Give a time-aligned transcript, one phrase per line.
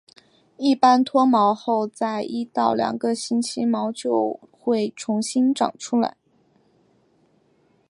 [0.57, 6.17] 一般脱毛后在一到两个星期毛就回重新长出来。